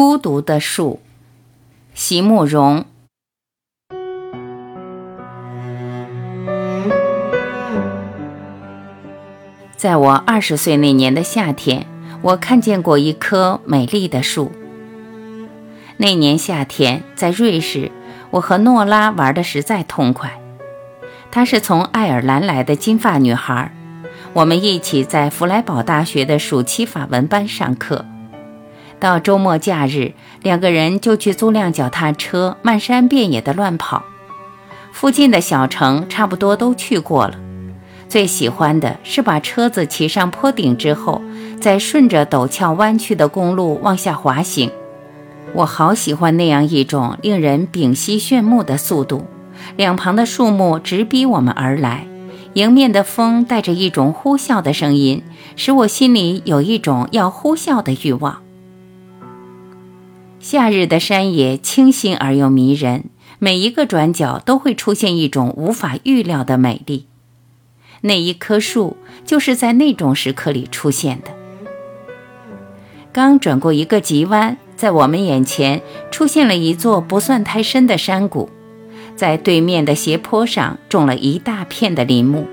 [0.00, 1.00] 孤独的树，
[1.92, 2.84] 席慕容。
[9.76, 11.84] 在我二十岁那年的夏天，
[12.22, 14.52] 我看见过一棵美丽的树。
[15.96, 17.90] 那年夏天，在瑞士，
[18.30, 20.40] 我和诺拉玩的实在痛快。
[21.32, 23.74] 她是从爱尔兰来的金发女孩，
[24.32, 28.04] 我们一起在弗莱堡大学的暑期法文班上课。
[29.00, 30.12] 到周末假日，
[30.42, 34.04] 两个人就去租辆脚踏车，漫山遍野的乱跑。
[34.92, 37.34] 附近的小城差不多都去过了。
[38.08, 41.22] 最喜欢的是把车子骑上坡顶之后，
[41.60, 44.70] 再顺着陡峭弯曲的公路往下滑行。
[45.54, 49.26] 我好喜欢那样一种令人屏息炫目的速度。
[49.76, 52.06] 两旁的树木直逼我们而来，
[52.54, 55.22] 迎面的风带着一种呼啸的声音，
[55.54, 58.40] 使我心里有一种要呼啸的欲望。
[60.40, 63.04] 夏日的山野清新而又迷人，
[63.40, 67.06] 每一个转角都会出现一种无法预料的美丽。
[68.02, 71.32] 那一棵树就是在那种时刻里出现的。
[73.12, 75.82] 刚转过一个急弯，在我们眼前
[76.12, 78.48] 出现了一座不算太深的山谷，
[79.16, 82.46] 在对面的斜坡上种了一大片的林木，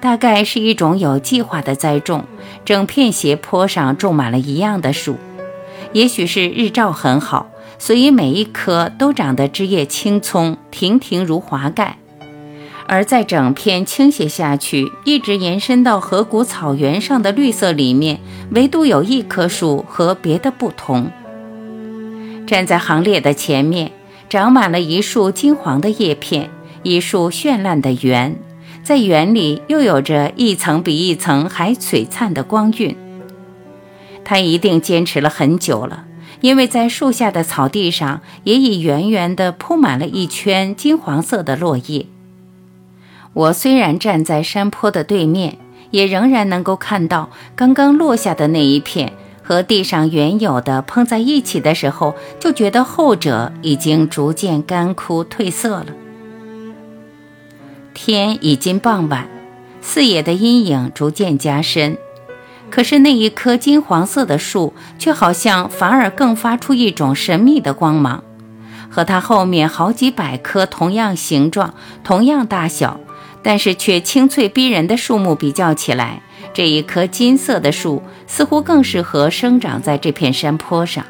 [0.00, 2.24] 大概是一种有计划的栽种，
[2.64, 5.16] 整片斜坡上种满了一样的树。
[5.94, 7.46] 也许是日照很好，
[7.78, 11.98] 所以每一棵都长得枝叶青葱，亭亭如华盖。
[12.86, 18.18] 而在整片倾斜下去，一直延伸到河谷草原上的绿色里面，
[18.50, 21.10] 唯独有一棵树和别的不同。
[22.46, 23.92] 站在行列的前面，
[24.28, 26.50] 长满了一束金黄的叶片，
[26.82, 28.36] 一束绚烂的圆，
[28.82, 32.94] 在圆里又有着一层比一层还璀璨的光晕。
[34.24, 36.04] 他一定坚持了很久了，
[36.40, 42.06] 因为在树下的草地上也已圆圆地铺满了一圈金黄色的落叶。
[43.34, 45.58] 我虽然站在山坡的对面，
[45.90, 55.86] 也仍然能够看到刚刚落下的那一片和地上原有的碰在一起的时候，就觉得后者已经逐渐干枯褪色了。
[57.92, 59.28] 天已经傍晚，
[59.80, 61.96] 四野的阴影逐渐加深，
[62.74, 68.24] 可是那一棵金黄色的树却好像反而更发出一种神秘的光芒，
[68.90, 72.98] 和它后面好几百棵同样形状、同样大小。
[73.44, 81.04] 但是却清脆逼人的树木比较起来，这一棵金色的树似乎更适合生长在这片山坡上。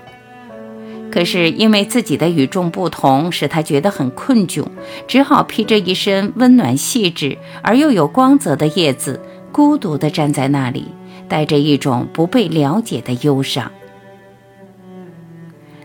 [1.10, 4.66] 可是因为自己的与众不同，使他觉得很困窘，
[5.08, 9.19] 只好披着一身温暖细致而又有光泽的叶子，
[9.50, 10.88] 孤独地站在那里，
[11.28, 13.70] 带着一种不被了解的忧伤。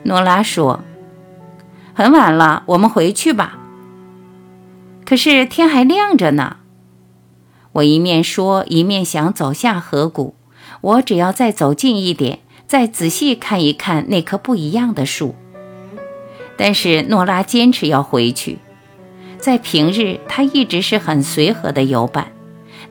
[0.03, 0.81] 诺拉说
[1.93, 3.59] ：“很晚了，我们回去吧。”
[5.05, 6.57] 可是天还亮着呢，
[7.73, 10.35] 我一面说，一面想走下河谷。
[10.81, 15.35] 我只要再走近一点，再仔细看一看那棵不一样的树。
[16.55, 18.59] 但是诺拉坚持要回去。
[19.39, 22.31] 在平日，她一直是很随和的游伴，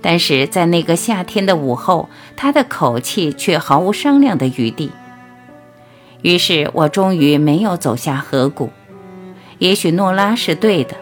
[0.00, 4.90] 但是在那个夏天的午后，他的口气却毫无商量的余地。
[6.22, 8.70] 于是我终于没有走下河谷。
[9.58, 10.94] 也许诺拉是对的。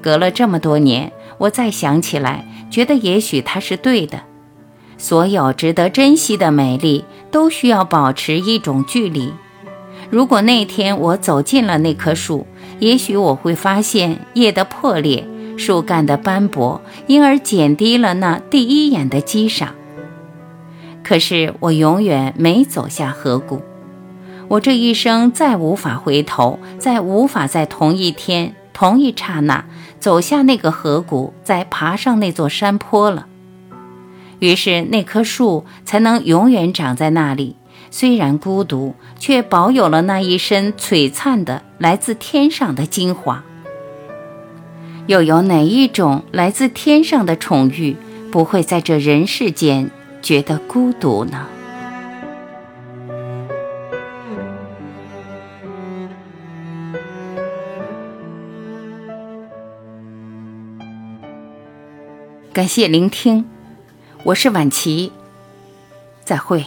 [0.00, 4.22] 隔了这么多年，我再想起来，觉得也许他是对的。
[4.98, 9.32] 所有值得珍惜的美丽，都需要保持一种距离。
[10.10, 12.46] 如果那天我走进了那棵树，
[12.78, 15.26] 也许我会发现叶的破裂、
[15.62, 19.74] 树干的斑驳，因而减低了那第一眼的激赏。
[21.04, 23.62] 可是我永远没走下河谷，
[24.48, 28.54] 我这一生再无法回头，再无法在同一天。
[28.72, 29.64] 同一刹那，
[30.00, 33.26] 走下那个河谷，再爬上那座山坡了。
[34.40, 37.54] 于是那棵树才能永远长在那里，
[37.90, 43.44] 虽然孤独，却保有了那一身璀璨的来自天上的精华。
[45.06, 47.96] 又有哪一种来自天上的宠遇，
[48.30, 49.90] 不会在这人世间
[50.22, 51.46] 觉得孤独呢？
[62.52, 63.44] 感谢聆听，
[64.24, 65.10] 我是晚琪，
[66.22, 66.64] 再会。